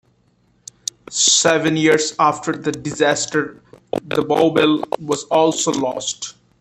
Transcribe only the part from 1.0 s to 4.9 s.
Seven years after the disaster, the "Bowbelle"